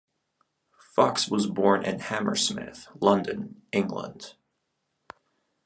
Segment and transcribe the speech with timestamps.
[0.95, 4.33] Fox was born in Hammersmith, London, England.